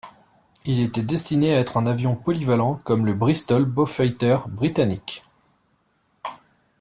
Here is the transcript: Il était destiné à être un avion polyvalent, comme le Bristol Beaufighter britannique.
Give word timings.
Il 0.65 0.79
était 0.79 1.03
destiné 1.03 1.53
à 1.55 1.59
être 1.59 1.77
un 1.77 1.85
avion 1.85 2.15
polyvalent, 2.15 2.81
comme 2.85 3.05
le 3.05 3.13
Bristol 3.13 3.65
Beaufighter 3.65 4.39
britannique. 4.47 5.21